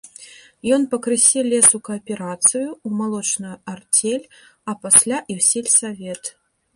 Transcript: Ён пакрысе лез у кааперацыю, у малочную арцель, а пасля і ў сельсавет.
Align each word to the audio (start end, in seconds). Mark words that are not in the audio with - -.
Ён 0.75 0.81
пакрысе 0.91 1.41
лез 1.51 1.67
у 1.77 1.79
кааперацыю, 1.89 2.69
у 2.89 2.93
малочную 3.01 3.53
арцель, 3.73 4.25
а 4.73 4.75
пасля 4.87 5.17
і 5.31 5.33
ў 5.43 5.47
сельсавет. 5.51 6.23